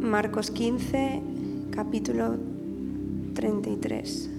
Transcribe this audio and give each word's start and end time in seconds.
Marcos 0.00 0.52
15, 0.52 1.22
capítulo 1.72 2.36
33. 3.34 4.30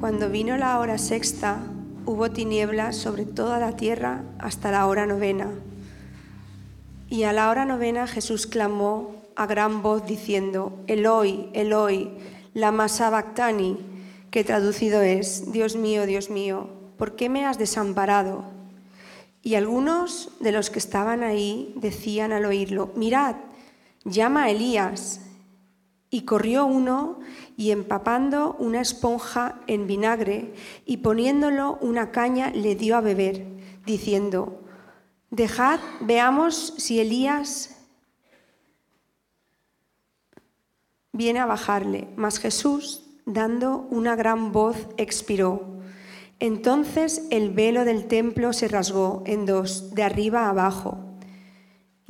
Cuando 0.00 0.28
vino 0.28 0.56
la 0.56 0.80
hora 0.80 0.98
sexta, 0.98 1.62
hubo 2.04 2.32
tinieblas 2.32 2.96
sobre 2.96 3.24
toda 3.24 3.60
la 3.60 3.76
tierra 3.76 4.24
hasta 4.40 4.72
la 4.72 4.86
hora 4.86 5.06
novena. 5.06 5.50
Y 7.08 7.22
a 7.22 7.32
la 7.32 7.48
hora 7.48 7.64
novena 7.64 8.08
Jesús 8.08 8.48
clamó 8.48 9.14
a 9.36 9.46
gran 9.46 9.82
voz 9.82 10.04
diciendo, 10.04 10.76
Eloi, 10.88 11.48
Eloi, 11.52 12.10
lama 12.52 12.88
sabactani, 12.88 13.78
que 14.32 14.42
traducido 14.42 15.00
es, 15.00 15.52
Dios 15.52 15.76
mío, 15.76 16.06
Dios 16.06 16.28
mío, 16.28 16.68
¿por 16.98 17.14
qué 17.14 17.28
me 17.28 17.46
has 17.46 17.56
desamparado? 17.56 18.44
Y 19.44 19.54
algunos 19.54 20.30
de 20.40 20.50
los 20.50 20.70
que 20.70 20.80
estaban 20.80 21.22
ahí 21.22 21.72
decían 21.76 22.32
al 22.32 22.44
oírlo, 22.44 22.90
mirad, 22.96 23.36
llama 24.04 24.44
a 24.44 24.50
Elías. 24.50 25.20
Y 26.10 26.22
corrió 26.22 26.66
uno 26.66 27.20
y 27.56 27.70
empapando 27.70 28.54
una 28.58 28.82
esponja 28.82 29.60
en 29.66 29.86
vinagre 29.86 30.52
y 30.84 30.98
poniéndolo 30.98 31.78
una 31.80 32.10
caña 32.10 32.50
le 32.50 32.74
dio 32.74 32.96
a 32.96 33.00
beber, 33.00 33.46
diciendo, 33.86 34.62
dejad, 35.30 35.80
veamos 36.00 36.74
si 36.76 37.00
Elías 37.00 37.82
viene 41.12 41.40
a 41.40 41.46
bajarle. 41.46 42.08
Mas 42.16 42.38
Jesús, 42.38 43.04
dando 43.24 43.86
una 43.90 44.16
gran 44.16 44.52
voz, 44.52 44.76
expiró. 44.96 45.80
Entonces 46.40 47.26
el 47.30 47.50
velo 47.50 47.84
del 47.84 48.06
templo 48.06 48.52
se 48.52 48.68
rasgó 48.68 49.22
en 49.26 49.46
dos, 49.46 49.94
de 49.94 50.02
arriba 50.02 50.46
a 50.46 50.50
abajo. 50.50 51.11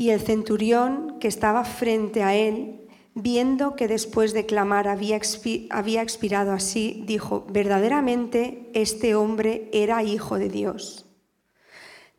Y 0.03 0.11
el 0.11 0.21
centurión 0.21 1.21
que 1.21 1.29
estaba 1.29 1.65
frente 1.65 2.25
a 2.25 2.35
él, 2.35 2.89
viendo 3.15 3.77
que 3.77 3.87
después 3.87 4.33
de 4.33 4.47
clamar 4.47 4.89
había, 4.89 5.15
expirado 5.15 6.51
así, 6.51 7.05
dijo, 7.07 7.47
verdaderamente 7.49 8.69
este 8.75 9.15
hombre 9.15 9.71
era 9.73 10.03
hijo 10.03 10.41
de 10.41 10.49
Dios. 10.49 11.07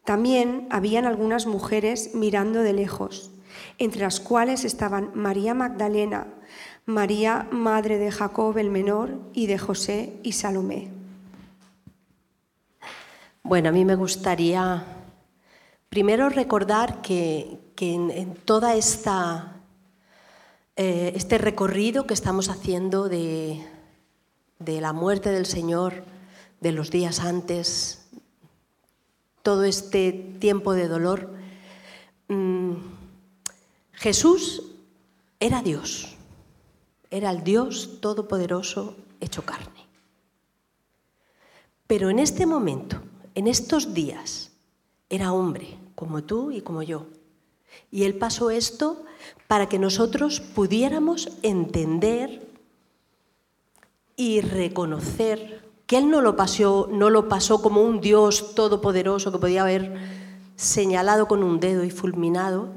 También 0.06 0.66
habían 0.70 1.04
algunas 1.04 1.46
mujeres 1.46 2.12
mirando 2.16 2.62
de 2.62 2.72
lejos, 2.72 3.32
entre 3.80 4.04
las 4.04 4.22
cuales 4.22 4.64
estaban 4.64 5.12
María 5.14 5.54
Magdalena, 5.54 6.28
María, 6.86 7.50
madre 7.52 7.98
de 7.98 8.12
Jacob 8.12 8.58
el 8.60 8.70
menor, 8.70 9.20
y 9.34 9.48
de 9.48 9.58
José 9.58 10.14
y 10.24 10.32
Salomé. 10.32 10.88
Bueno, 13.44 13.68
a 13.68 13.72
mí 13.74 13.84
me 13.84 13.96
gustaría 13.96 14.86
primero 15.90 16.30
recordar 16.30 17.02
que, 17.02 17.60
en, 17.78 18.36
toda 18.46 18.76
esta 18.76 19.62
eh, 20.76 21.14
este 21.16 21.38
recorrido 21.38 22.08
que 22.08 22.14
estamos 22.14 22.50
haciendo 22.50 23.10
de, 23.10 23.64
la 24.60 24.94
muerte 24.94 25.30
del 25.30 25.46
Señor, 25.46 26.04
de 26.62 26.72
los 26.72 26.90
días 26.90 27.20
antes, 27.20 28.06
todo 29.42 29.64
este 29.64 30.12
tiempo 30.40 30.74
de 30.74 30.88
dolor, 30.88 31.34
mm, 32.30 32.74
Jesús 33.94 34.64
era 35.40 35.62
Dios 35.62 36.14
era 37.14 37.30
el 37.30 37.44
Dios 37.44 38.02
Todopoderoso 38.02 38.96
hecho 39.20 39.46
carne. 39.46 39.86
Pero 41.86 42.10
en 42.10 42.18
este 42.18 42.48
momento, 42.48 43.04
en 43.36 43.46
estos 43.46 43.94
días, 43.94 44.50
era 45.12 45.32
hombre, 45.32 45.78
como 45.94 46.24
tú 46.24 46.50
y 46.50 46.62
como 46.62 46.82
yo. 46.82 47.06
Y 47.92 48.04
Él 48.04 48.16
pasó 48.16 48.52
esto 48.52 49.04
para 49.48 49.70
que 49.70 49.80
nosotros 49.80 50.40
pudiéramos 50.40 51.30
entender 51.42 52.48
y 54.16 54.42
reconocer 54.42 55.64
que 55.86 55.98
Él 55.98 56.10
no 56.10 56.22
lo 56.22 56.36
pasó, 56.36 56.88
no 56.92 57.10
lo 57.10 57.28
pasó 57.28 57.62
como 57.62 57.82
un 57.82 58.02
Dios 58.02 58.56
todopoderoso 58.56 59.32
que 59.32 59.38
podía 59.38 59.64
haber 59.64 59.96
señalado 60.56 61.28
con 61.28 61.44
un 61.44 61.60
dedo 61.60 61.84
y 61.84 61.92
fulminado, 61.92 62.70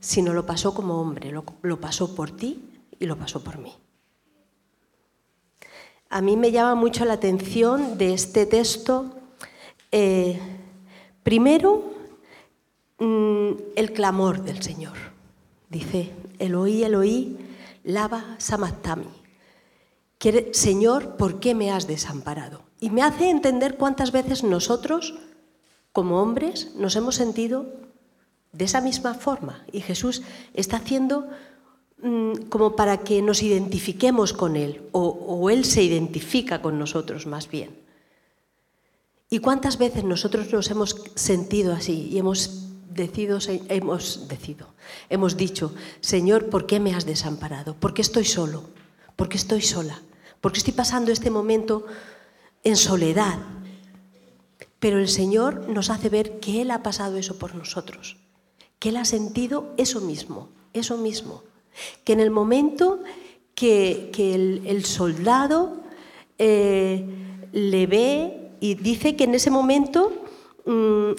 sino 0.00 0.32
lo 0.32 0.46
pasó 0.46 0.74
como 0.74 1.00
hombre, 1.00 1.30
lo, 1.30 1.44
lo 1.62 1.80
pasó 1.80 2.14
por 2.14 2.30
ti 2.30 2.82
y 2.98 3.06
lo 3.06 3.16
pasó 3.16 3.42
por 3.42 3.58
mí. 3.58 3.72
A 6.08 6.20
mí 6.20 6.36
me 6.36 6.50
llama 6.50 6.74
mucho 6.74 7.04
la 7.04 7.14
atención 7.14 7.96
de 7.96 8.14
este 8.14 8.44
texto, 8.44 9.06
eh, 9.92 10.40
primero, 11.22 11.84
el 13.00 13.92
clamor 13.92 14.42
del 14.42 14.62
Señor. 14.62 14.96
Dice, 15.68 16.10
Eloí, 16.38 16.84
Eloí, 16.84 17.36
lava 17.84 18.36
samattami. 18.38 19.08
Quiere, 20.18 20.52
Señor, 20.52 21.16
¿por 21.16 21.40
qué 21.40 21.54
me 21.54 21.70
has 21.70 21.86
desamparado? 21.86 22.62
Y 22.78 22.90
me 22.90 23.02
hace 23.02 23.30
entender 23.30 23.76
cuántas 23.76 24.12
veces 24.12 24.44
nosotros, 24.44 25.14
como 25.92 26.20
hombres, 26.20 26.74
nos 26.76 26.94
hemos 26.96 27.14
sentido 27.14 27.66
de 28.52 28.64
esa 28.66 28.80
misma 28.80 29.14
forma. 29.14 29.64
Y 29.72 29.80
Jesús 29.80 30.22
está 30.54 30.76
haciendo 30.76 31.28
Mm, 32.02 32.48
como 32.48 32.76
para 32.76 32.98
que 32.98 33.20
nos 33.20 33.42
identifiquemos 33.42 34.32
con 34.32 34.56
Él, 34.56 34.80
o, 34.92 35.50
Él 35.50 35.66
se 35.66 35.82
identifica 35.82 36.62
con 36.62 36.78
nosotros 36.78 37.26
más 37.26 37.50
bien. 37.50 37.76
¿Y 39.28 39.40
cuántas 39.40 39.76
veces 39.76 40.04
nosotros 40.04 40.50
nos 40.50 40.70
hemos 40.70 40.96
sentido 41.14 41.74
así 41.74 42.08
y 42.10 42.18
hemos 42.18 42.59
decido, 42.90 43.38
hemos, 43.68 44.28
decido, 44.28 44.74
hemos 45.08 45.36
dicho, 45.36 45.74
Señor, 46.00 46.50
¿por 46.50 46.66
qué 46.66 46.80
me 46.80 46.94
has 46.94 47.06
desamparado? 47.06 47.74
¿Por 47.74 47.94
qué 47.94 48.02
estoy 48.02 48.24
solo? 48.24 48.64
¿Por 49.16 49.28
qué 49.28 49.36
estoy 49.36 49.62
sola? 49.62 50.00
¿Por 50.40 50.52
qué 50.52 50.58
estoy 50.58 50.74
pasando 50.74 51.12
este 51.12 51.30
momento 51.30 51.86
en 52.64 52.76
soledad? 52.76 53.38
Pero 54.78 54.98
el 54.98 55.08
Señor 55.08 55.68
nos 55.68 55.90
hace 55.90 56.08
ver 56.08 56.40
que 56.40 56.62
Él 56.62 56.70
ha 56.70 56.82
pasado 56.82 57.16
eso 57.16 57.38
por 57.38 57.54
nosotros, 57.54 58.16
que 58.78 58.88
Él 58.88 58.96
ha 58.96 59.04
sentido 59.04 59.74
eso 59.76 60.00
mismo, 60.00 60.48
eso 60.72 60.96
mismo 60.96 61.42
que 62.04 62.12
en 62.12 62.20
el 62.20 62.30
momento 62.30 63.00
que, 63.54 64.10
el, 64.66 64.84
soldado 64.84 65.80
eh, 66.38 67.04
le 67.52 67.86
ve 67.86 68.50
y 68.60 68.74
dice 68.74 69.16
que 69.16 69.24
en 69.24 69.34
ese 69.34 69.50
momento 69.50 70.12
mm, 70.64 71.10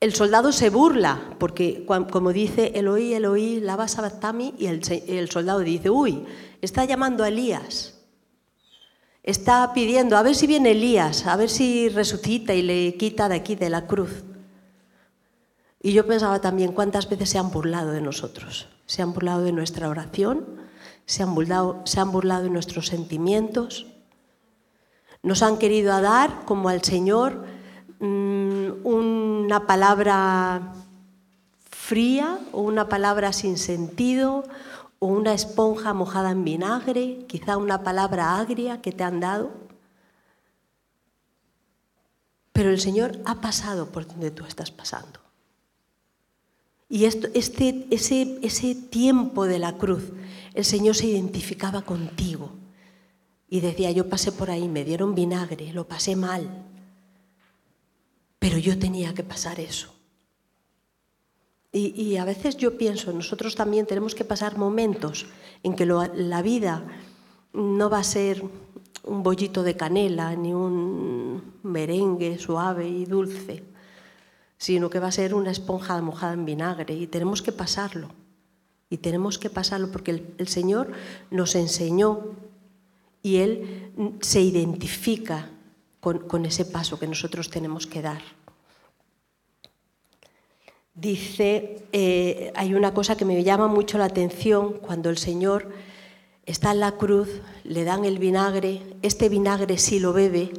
el 0.00 0.14
soldado 0.14 0.50
se 0.50 0.70
burla, 0.70 1.36
porque 1.38 1.84
como 1.84 2.32
dice 2.32 2.72
Eloí, 2.74 3.12
Eloí, 3.12 3.60
lava 3.60 3.86
sabatami, 3.86 4.54
y 4.58 4.66
el, 4.66 5.30
soldado 5.30 5.60
dice, 5.60 5.90
uy, 5.90 6.24
está 6.62 6.86
llamando 6.86 7.22
a 7.22 7.28
Elías. 7.28 7.98
Está 9.22 9.74
pidiendo, 9.74 10.16
a 10.16 10.22
ver 10.22 10.34
si 10.34 10.46
viene 10.46 10.70
Elías, 10.70 11.26
a 11.26 11.36
ver 11.36 11.50
si 11.50 11.90
resucita 11.90 12.54
y 12.54 12.62
le 12.62 12.94
quita 12.94 13.28
de 13.28 13.34
aquí, 13.34 13.54
de 13.54 13.68
la 13.68 13.86
cruz. 13.86 14.24
Y 15.82 15.92
yo 15.92 16.06
pensaba 16.06 16.40
también 16.40 16.72
cuántas 16.72 17.08
veces 17.08 17.28
se 17.28 17.38
han 17.38 17.50
burlado 17.50 17.92
de 17.92 18.00
nosotros, 18.00 18.68
se 18.86 19.02
han 19.02 19.12
burlado 19.12 19.42
de 19.42 19.52
nuestra 19.52 19.90
oración, 19.90 20.46
se 21.04 21.22
han 21.22 21.34
burlado, 21.34 21.82
se 21.84 22.00
han 22.00 22.10
burlado 22.10 22.44
de 22.44 22.50
nuestros 22.50 22.86
sentimientos, 22.86 23.86
nos 25.22 25.42
han 25.42 25.58
querido 25.58 26.00
dar 26.00 26.44
como 26.46 26.70
al 26.70 26.82
Señor 26.82 27.44
mm, 27.98 28.84
una 29.50 29.66
palabra 29.66 30.74
fría 31.68 32.38
o 32.52 32.60
una 32.60 32.88
palabra 32.88 33.32
sin 33.32 33.58
sentido 33.58 34.44
o 35.00 35.08
una 35.08 35.34
esponja 35.34 35.92
mojada 35.92 36.30
en 36.30 36.44
vinagre, 36.44 37.24
quizá 37.26 37.56
una 37.56 37.82
palabra 37.82 38.38
agria 38.38 38.80
que 38.80 38.92
te 38.92 39.02
han 39.02 39.18
dado. 39.18 39.50
Pero 42.52 42.70
el 42.70 42.80
Señor 42.80 43.18
ha 43.24 43.40
pasado 43.40 43.90
por 43.90 44.06
donde 44.06 44.30
tú 44.30 44.44
estás 44.44 44.70
pasando. 44.70 45.18
Y 46.88 47.06
este, 47.06 47.32
ese, 47.90 48.38
ese 48.42 48.74
tiempo 48.76 49.46
de 49.46 49.58
la 49.58 49.76
cruz, 49.78 50.12
el 50.54 50.64
Señor 50.64 50.94
se 50.94 51.08
identificaba 51.08 51.82
contigo. 51.82 52.52
Y 53.48 53.58
decía, 53.58 53.90
yo 53.90 54.08
pasé 54.08 54.30
por 54.30 54.48
ahí, 54.48 54.68
me 54.68 54.84
dieron 54.84 55.16
vinagre, 55.16 55.72
lo 55.72 55.88
pasé 55.88 56.14
mal. 56.14 56.70
Pero 58.40 58.58
yo 58.58 58.76
tenía 58.76 59.14
que 59.14 59.22
pasar 59.22 59.60
eso. 59.60 59.94
Y, 61.72 62.16
a 62.16 62.24
veces 62.24 62.56
yo 62.56 62.76
pienso, 62.76 63.12
nosotros 63.12 63.54
también 63.54 63.86
tenemos 63.86 64.16
que 64.16 64.24
pasar 64.24 64.58
momentos 64.58 65.26
en 65.62 65.76
que 65.76 65.86
la 65.86 66.42
vida 66.42 66.84
no 67.52 67.88
va 67.88 68.00
a 68.00 68.04
ser 68.04 68.42
un 69.04 69.22
bollito 69.22 69.62
de 69.62 69.76
canela 69.76 70.34
ni 70.34 70.52
un 70.52 71.54
merengue 71.62 72.40
suave 72.40 72.88
y 72.88 73.04
dulce 73.04 73.70
sino 74.60 74.90
que 74.90 75.00
va 75.00 75.08
a 75.08 75.12
ser 75.12 75.34
una 75.34 75.50
esponja 75.50 75.98
mojada 76.02 76.34
en 76.34 76.44
vinagre 76.44 76.94
y 76.94 77.06
tenemos 77.06 77.40
que 77.40 77.50
pasarlo. 77.50 78.10
Y 78.90 78.98
tenemos 78.98 79.38
que 79.38 79.48
pasarlo 79.48 79.90
porque 79.90 80.34
el, 80.36 80.48
Señor 80.48 80.92
nos 81.30 81.54
enseñó 81.54 82.26
y 83.22 83.36
Él 83.36 83.90
se 84.20 84.42
identifica 84.42 85.48
con, 86.00 86.46
ese 86.46 86.64
paso 86.64 86.98
que 86.98 87.06
nosotros 87.06 87.50
tenemos 87.50 87.86
que 87.86 88.02
dar. 88.02 88.22
dice, 90.94 91.82
eh, 91.92 92.52
hay 92.56 92.74
una 92.74 92.92
cosa 92.92 93.16
que 93.16 93.24
me 93.24 93.42
llama 93.42 93.68
mucho 93.68 93.96
la 93.96 94.06
atención 94.06 94.74
cuando 94.74 95.08
el 95.08 95.16
Señor 95.16 95.70
está 96.44 96.72
en 96.72 96.80
la 96.80 96.92
cruz, 96.92 97.40
le 97.64 97.84
dan 97.84 98.04
el 98.04 98.18
vinagre, 98.18 98.82
este 99.02 99.28
vinagre 99.28 99.78
sí 99.78 99.98
lo 100.00 100.12
bebe, 100.12 100.52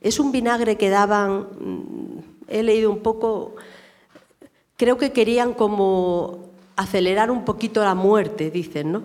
es 0.00 0.20
un 0.20 0.32
vinagre 0.32 0.76
que 0.76 0.90
daban, 0.90 1.48
mm, 1.58 2.18
he 2.48 2.62
leído 2.62 2.90
un 2.90 3.00
poco, 3.00 3.56
creo 4.76 4.96
que 4.96 5.12
querían 5.12 5.54
como 5.54 6.50
acelerar 6.76 7.30
un 7.30 7.44
poquito 7.44 7.82
la 7.82 7.94
muerte, 7.94 8.50
dicen, 8.50 8.92
¿no? 8.92 9.02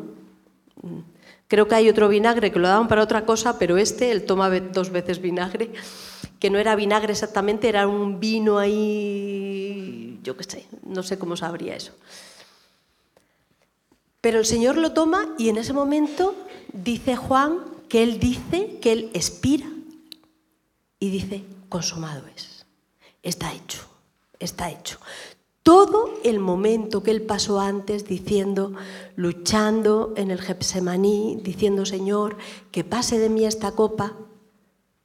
Creo 1.49 1.67
que 1.67 1.73
hay 1.73 1.89
otro 1.89 2.07
vinagre 2.07 2.51
que 2.51 2.59
lo 2.59 2.67
daban 2.67 2.87
para 2.87 3.01
otra 3.01 3.25
cosa, 3.25 3.57
pero 3.57 3.79
este, 3.79 4.11
él 4.11 4.23
toma 4.23 4.51
dos 4.51 4.91
veces 4.91 5.19
vinagre, 5.19 5.71
que 6.39 6.51
no 6.51 6.59
era 6.59 6.75
vinagre 6.75 7.11
exactamente, 7.11 7.67
era 7.67 7.87
un 7.87 8.19
vino 8.19 8.59
ahí, 8.59 10.19
yo 10.21 10.37
qué 10.37 10.43
sé, 10.43 10.67
no 10.85 11.01
sé 11.01 11.17
cómo 11.17 11.35
sabría 11.35 11.75
eso. 11.75 11.93
Pero 14.21 14.37
el 14.37 14.45
Señor 14.45 14.77
lo 14.77 14.91
toma 14.91 15.33
y 15.39 15.49
en 15.49 15.57
ese 15.57 15.73
momento 15.73 16.35
dice 16.71 17.15
Juan 17.15 17.61
que 17.89 18.03
él 18.03 18.19
dice 18.19 18.77
que 18.79 18.91
él 18.91 19.09
expira 19.15 19.65
y 20.99 21.09
dice, 21.09 21.43
consumado 21.67 22.27
es, 22.35 22.63
está 23.23 23.53
hecho, 23.53 23.79
está 24.39 24.69
hecho. 24.69 24.99
Todo 25.69 26.09
el 26.23 26.39
momento 26.39 27.03
que 27.03 27.11
él 27.11 27.21
pasó 27.21 27.59
antes 27.59 28.07
diciendo, 28.07 28.73
luchando 29.15 30.15
en 30.17 30.31
el 30.31 30.41
Getsemaní, 30.41 31.39
diciendo, 31.43 31.85
Señor, 31.85 32.37
que 32.71 32.83
pase 32.83 33.19
de 33.19 33.29
mí 33.29 33.45
esta 33.45 33.73
copa, 33.73 34.15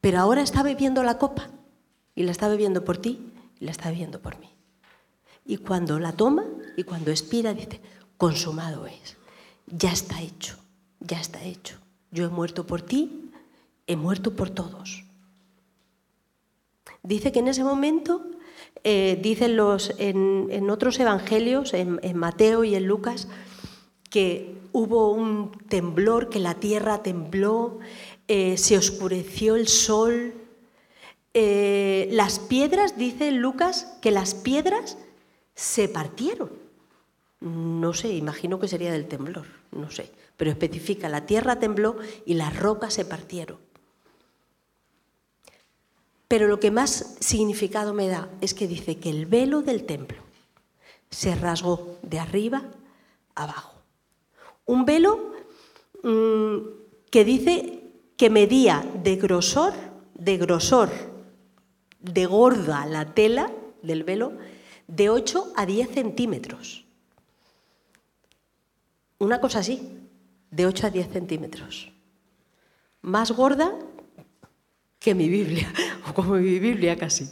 pero 0.00 0.20
ahora 0.20 0.40
está 0.40 0.62
bebiendo 0.62 1.02
la 1.02 1.19
copa 1.19 1.50
y 2.14 2.22
la 2.22 2.32
está 2.32 2.49
bebiendo 2.49 2.82
por 2.82 2.96
ti 2.96 3.31
y 3.61 3.66
la 3.66 3.72
está 3.72 3.90
bebiendo 3.90 4.22
por 4.22 4.38
mí. 4.38 4.49
Y 5.44 5.58
cuando 5.58 5.99
la 5.99 6.12
toma 6.12 6.46
y 6.78 6.84
cuando 6.84 7.11
expira, 7.11 7.52
dice, 7.52 7.82
consumado 8.16 8.87
es, 8.87 9.19
ya 9.66 9.93
está 9.93 10.22
hecho, 10.22 10.56
ya 10.99 11.20
está 11.20 11.44
hecho. 11.44 11.76
Yo 12.11 12.25
he 12.25 12.28
muerto 12.28 12.66
por 12.66 12.81
ti, 12.81 13.31
he 13.87 13.96
muerto 13.96 14.34
por 14.34 14.49
todos. 14.49 15.05
Dice 17.02 17.32
que 17.32 17.40
en 17.40 17.49
ese 17.49 17.64
momento, 17.64 18.25
eh, 18.83 19.19
dicen 19.23 19.56
los, 19.56 19.95
en, 19.99 20.69
otros 20.69 21.01
evangelios, 21.01 21.73
en, 21.73 22.17
Mateo 22.17 22.65
y 22.65 22.75
en 22.75 22.87
Lucas, 22.87 23.29
que 24.11 24.59
hubo 24.73 25.11
un 25.11 25.53
temblor, 25.69 26.29
que 26.29 26.39
la 26.39 26.55
tierra 26.55 27.03
tembló, 27.03 27.79
eh, 28.29 28.59
se 28.59 28.77
oscureció 28.77 29.56
el 29.56 29.69
sol. 29.69 30.35
Eh, 31.33 32.09
las 32.12 32.39
piedras, 32.39 32.99
dice 32.99 33.33
Lucas, 33.33 33.97
que 34.03 34.11
las 34.11 34.35
piedras 34.35 34.99
se 35.55 35.89
partieron. 35.89 36.50
No 37.41 37.95
sé, 37.95 38.15
imagino 38.15 38.59
que 38.59 38.69
sería 38.69 38.93
del 38.93 39.07
temblor, 39.07 39.47
no 39.73 39.91
sé, 39.91 40.11
pero 40.37 40.50
especifica, 40.50 41.09
la 41.09 41.27
tierra 41.27 41.59
tembló 41.59 41.97
y 42.25 42.35
las 42.35 42.59
rocas 42.59 42.95
se 42.95 43.05
partieron. 43.05 43.59
Pero 46.29 46.49
lo 46.49 46.59
que 46.59 46.71
más 46.71 47.17
significado 47.21 47.94
me 47.94 48.09
da 48.09 48.29
es 48.41 48.55
que 48.55 48.67
dice 48.67 48.99
que 48.99 49.11
el 49.11 49.26
velo 49.26 49.62
del 49.62 49.85
templo 49.85 50.19
se 51.11 51.35
rasgó 51.35 51.99
de 52.03 52.19
arriba 52.19 52.65
abajo. 53.35 53.75
Un 54.67 54.85
velo 54.85 55.32
mm, 56.03 56.56
que 57.11 57.25
dice 57.25 57.82
que 58.17 58.31
medía 58.31 58.85
de 59.03 59.17
grosor, 59.17 59.75
de 60.15 60.37
grosor, 60.38 60.91
de 62.00 62.26
gorda 62.26 62.87
la 62.87 63.15
tela 63.15 63.50
del 63.82 64.05
velo, 64.05 64.32
de 64.87 65.11
8 65.11 65.53
a 65.56 65.67
10 65.67 65.91
centímetros. 65.91 66.85
Una 69.19 69.41
cosa 69.41 69.61
así, 69.61 69.99
de 70.50 70.67
8 70.67 70.87
a 70.87 70.91
10 70.91 71.12
centímetros. 71.12 71.93
Más 73.03 73.32
gorda 73.32 73.73
que 75.05 75.15
mi 75.15 75.29
Biblia, 75.29 75.71
o 76.09 76.15
como 76.15 76.35
mi 76.35 76.59
Biblia 76.59 76.97
casi. 76.97 77.29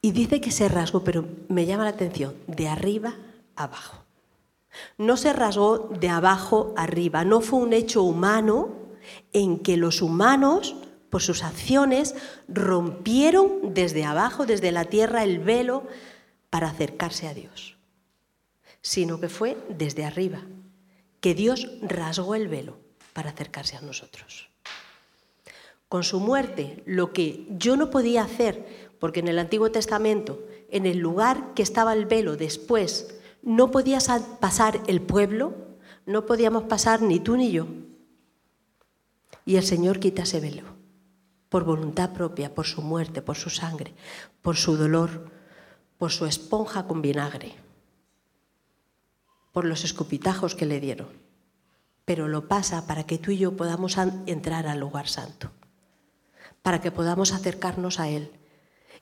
Y 0.00 0.10
dice 0.12 0.40
que 0.40 0.50
se 0.50 0.68
rasgó, 0.68 1.04
pero 1.04 1.28
me 1.48 1.66
llama 1.66 1.84
la 1.84 1.90
atención, 1.90 2.34
de 2.46 2.66
arriba 2.66 3.14
abajo. 3.54 4.04
No 4.96 5.18
se 5.18 5.34
rasgó 5.34 5.90
de 6.00 6.08
abajo 6.08 6.72
arriba, 6.78 7.26
no 7.26 7.42
fue 7.42 7.60
un 7.60 7.74
hecho 7.74 8.02
humano 8.02 8.70
en 9.34 9.58
que 9.58 9.76
los 9.76 10.00
humanos, 10.00 10.76
por 11.10 11.20
sus 11.20 11.44
acciones, 11.44 12.14
rompieron 12.48 13.74
desde 13.74 14.04
abajo, 14.04 14.46
desde 14.46 14.72
la 14.72 14.86
tierra, 14.86 15.24
el 15.24 15.40
velo 15.40 15.86
para 16.48 16.70
acercarse 16.70 17.28
a 17.28 17.34
Dios, 17.34 17.76
sino 18.80 19.20
que 19.20 19.28
fue 19.28 19.58
desde 19.68 20.06
arriba, 20.06 20.40
que 21.20 21.34
Dios 21.34 21.68
rasgó 21.82 22.34
el 22.34 22.48
velo 22.48 22.78
para 23.12 23.28
acercarse 23.28 23.76
a 23.76 23.82
nosotros. 23.82 24.51
Con 25.92 26.04
su 26.04 26.20
muerte, 26.20 26.82
lo 26.86 27.12
que 27.12 27.46
yo 27.50 27.76
no 27.76 27.90
podía 27.90 28.22
hacer, 28.22 28.94
porque 28.98 29.20
en 29.20 29.28
el 29.28 29.38
Antiguo 29.38 29.70
Testamento, 29.70 30.42
en 30.70 30.86
el 30.86 30.96
lugar 30.96 31.52
que 31.52 31.62
estaba 31.62 31.92
el 31.92 32.06
velo 32.06 32.38
después, 32.38 33.20
no 33.42 33.70
podía 33.70 33.98
pasar 34.40 34.80
el 34.86 35.02
pueblo, 35.02 35.52
no 36.06 36.24
podíamos 36.24 36.62
pasar 36.62 37.02
ni 37.02 37.20
tú 37.20 37.36
ni 37.36 37.52
yo. 37.52 37.66
Y 39.44 39.56
el 39.56 39.64
Señor 39.64 40.00
quita 40.00 40.22
ese 40.22 40.40
velo, 40.40 40.62
por 41.50 41.64
voluntad 41.64 42.14
propia, 42.14 42.54
por 42.54 42.64
su 42.64 42.80
muerte, 42.80 43.20
por 43.20 43.36
su 43.36 43.50
sangre, 43.50 43.92
por 44.40 44.56
su 44.56 44.78
dolor, 44.78 45.30
por 45.98 46.10
su 46.10 46.24
esponja 46.24 46.86
con 46.86 47.02
vinagre, 47.02 47.52
por 49.52 49.66
los 49.66 49.84
escupitajos 49.84 50.54
que 50.54 50.64
le 50.64 50.80
dieron. 50.80 51.08
Pero 52.06 52.28
lo 52.28 52.48
pasa 52.48 52.86
para 52.86 53.04
que 53.04 53.18
tú 53.18 53.30
y 53.30 53.36
yo 53.36 53.58
podamos 53.58 53.98
entrar 54.24 54.66
al 54.66 54.80
lugar 54.80 55.06
santo, 55.06 55.50
para 56.62 56.80
que 56.80 56.90
podamos 56.90 57.32
acercarnos 57.32 58.00
a 58.00 58.08
Él 58.08 58.30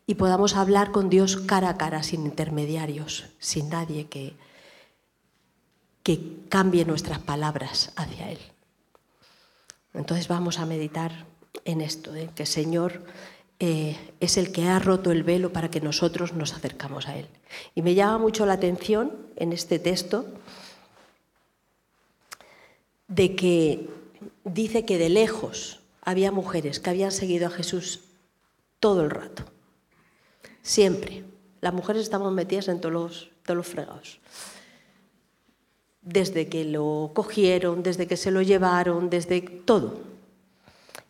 y 0.07 0.15
podamos 0.15 0.57
hablar 0.57 0.91
con 0.91 1.09
Dios 1.11 1.37
cara 1.37 1.69
a 1.69 1.77
cara, 1.77 2.03
sin 2.03 2.25
intermediarios, 2.25 3.27
sin 3.39 3.69
nadie 3.69 4.07
que, 4.07 4.35
que 6.03 6.39
cambie 6.49 6.85
nuestras 6.85 7.19
palabras 7.21 7.93
hacia 7.97 8.31
Él. 8.31 8.39
Entonces 9.95 10.29
vamos 10.29 10.59
a 10.59 10.67
meditar 10.67 11.27
en 11.65 11.81
esto, 11.81 12.13
de 12.13 12.29
que 12.29 12.43
el 12.45 12.49
Señor 12.49 13.05
eh, 13.59 13.97
es 14.21 14.37
el 14.37 14.53
que 14.53 14.69
ha 14.69 14.79
roto 14.79 15.13
el 15.13 15.23
velo 15.23 15.53
para 15.53 15.71
que 15.71 15.81
nosotros 15.81 16.33
nos 16.33 16.55
acercamos 16.55 17.07
a 17.07 17.17
Él. 17.17 17.29
Y 17.75 17.83
me 17.83 17.95
llama 17.95 18.19
mucho 18.19 18.47
la 18.47 18.55
atención 18.55 19.13
en 19.37 19.53
este 19.53 19.79
texto 19.79 20.27
de 23.09 23.35
que 23.35 23.89
dice 24.45 24.85
que 24.85 24.99
de 24.99 25.09
lejos 25.09 25.80
había 26.11 26.33
mujeres 26.33 26.81
que 26.81 26.91
habían 26.91 27.13
seguido 27.13 27.47
a 27.47 27.51
Jesús 27.51 28.01
todo 28.79 29.03
el 29.03 29.11
rato. 29.11 29.45
Siempre. 30.63 31.25
Las 31.61 31.75
mujeres 31.75 32.03
estamos 32.03 32.33
metidas 32.33 32.69
en 32.69 32.81
todos 32.81 32.93
los, 32.93 33.31
todos 33.45 33.57
los 33.57 33.67
fregados. 33.67 34.21
Desde 36.03 36.49
que 36.49 36.65
lo 36.65 37.11
cogieron, 37.15 37.83
desde 37.83 38.07
que 38.07 38.17
se 38.17 38.31
lo 38.31 38.41
llevaron, 38.41 39.11
desde 39.11 39.43
todo. 39.43 40.01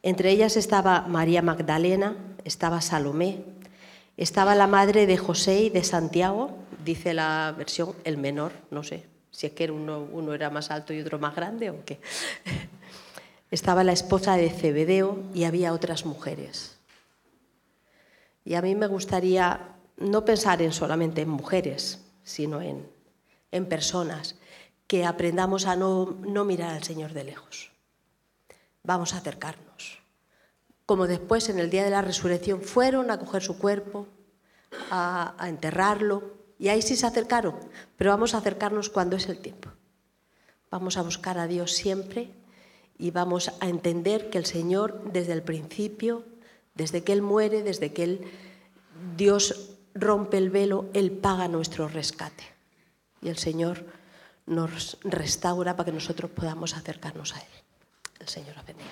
Entre 0.03 0.31
ellas 0.31 0.57
estaba 0.57 1.03
María 1.03 1.43
Magdalena, 1.43 2.17
estaba 2.45 2.81
Salomé, 2.81 3.45
estaba 4.17 4.55
la 4.57 4.67
madre 4.67 5.07
de 5.07 5.19
José 5.19 5.63
y 5.63 5.71
de 5.71 5.85
Santiago, 5.85 6.57
dice 6.85 7.15
la 7.15 7.55
versión 7.57 7.95
el 8.03 8.17
menor, 8.17 8.53
no 8.71 8.83
sé 8.83 9.07
si 9.31 9.47
es 9.47 9.53
que 9.53 9.71
uno, 9.71 10.07
uno 10.13 10.35
era 10.35 10.51
más 10.51 10.71
alto 10.71 10.93
y 10.93 11.01
otro 11.01 11.19
más 11.19 11.35
grande 11.35 11.71
o 11.71 11.85
qué. 11.85 12.01
Estaba 13.51 13.83
la 13.83 13.93
esposa 13.93 14.37
de 14.37 14.49
Cebedeo 14.51 15.25
y 15.35 15.45
había 15.45 15.73
otras 15.73 16.07
mujeres. 16.07 16.77
Y 18.45 18.55
a 18.55 18.63
mí 18.63 18.75
me 18.75 18.87
gustaría 18.87 19.75
no 19.97 20.25
pensar 20.25 20.63
en 20.63 20.73
solamente 20.73 21.23
en 21.23 21.29
mujeres, 21.29 22.01
sino 22.23 22.63
en, 22.63 22.89
en 23.51 23.67
personas, 23.67 24.37
que 24.87 25.05
aprendamos 25.05 25.67
a 25.67 25.77
no, 25.77 26.17
no 26.21 26.45
mirar 26.45 26.75
al 26.75 26.85
Señor 26.85 27.13
de 27.13 27.25
lejos. 27.25 27.73
Vamos 28.83 29.15
a 29.15 29.19
acercarnos. 29.19 29.99
Como 30.87 31.07
después 31.07 31.49
en 31.49 31.59
el 31.59 31.71
día 31.71 31.85
de 31.85 31.91
la 31.91 32.03
resurrección 32.03 32.63
fueron 32.63 33.11
a 33.11 33.19
coger 33.19 33.43
su 33.43 33.59
cuerpo, 33.59 34.07
a, 34.91 35.35
a 35.39 35.49
enterrarlo, 35.49 36.39
y 36.59 36.69
ahí 36.69 36.83
sí 36.83 36.97
se 36.97 37.07
acercaron, 37.07 37.57
pero 37.97 38.11
vamos 38.11 38.35
a 38.35 38.39
acercarnos 38.39 38.91
cuando 38.91 39.17
es 39.17 39.29
el 39.29 39.39
tiempo. 39.39 39.71
Vamos 40.71 40.97
a 40.97 41.03
buscar 41.03 41.39
a 41.39 41.47
Dios 41.47 41.73
siempre 41.73 42.33
y 43.01 43.11
vamos 43.11 43.51
a 43.61 43.69
entender 43.69 44.31
que 44.31 44.39
el 44.39 44.47
Señor 44.47 45.03
desde 45.13 45.33
el 45.33 45.43
principio 45.43 46.25
desde 46.81 47.05
que 47.05 47.13
Él 47.13 47.21
muere, 47.21 47.63
desde 47.63 47.93
que 47.93 48.05
Él, 48.05 48.21
Dios 49.17 49.77
rompe 49.95 50.39
el 50.39 50.49
velo, 50.49 50.89
Él 50.95 51.11
paga 51.11 51.47
nuestro 51.49 51.89
rescate. 51.89 52.45
Y 53.21 53.29
el 53.29 53.37
Señor 53.37 53.85
nos 54.47 54.97
restaura 55.03 55.77
para 55.77 55.87
que 55.87 55.93
nosotros 55.93 56.31
podamos 56.31 56.75
acercarnos 56.75 57.35
a 57.35 57.41
Él. 57.41 57.53
El 58.21 58.29
Señor 58.29 58.55
bendiga. 58.67 58.91